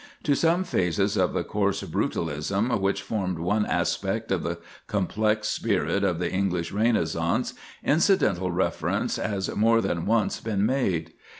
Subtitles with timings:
[0.23, 6.03] To some phases of the coarse brutalism which formed one aspect of the complex spirit
[6.03, 11.13] of the English Renaissance incidental reference has more than once been made.